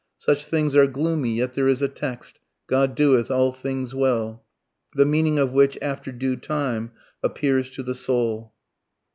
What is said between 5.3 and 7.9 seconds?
of which, after due time, appears to